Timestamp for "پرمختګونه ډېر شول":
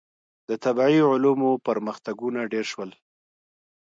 1.67-2.91